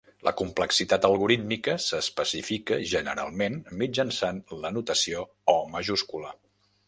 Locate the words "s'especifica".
1.87-2.79